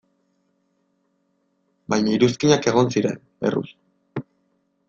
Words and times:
Baina 1.95 2.13
iruzkinak 2.15 2.67
egon 2.73 2.93
ziren, 2.97 3.23
erruz. 3.51 3.67